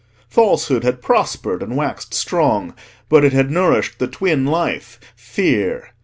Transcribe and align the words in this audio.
Falsehood 0.31 0.83
had 0.83 0.99
prospered 0.99 1.61
and 1.61 1.75
waxed 1.77 2.11
strong; 2.15 2.73
but 3.07 3.23
it 3.23 3.33
had 3.33 3.51
nourished 3.51 3.99
the 3.99 4.07
twin 4.07 4.47
life, 4.47 4.99
Fear. 5.15 5.91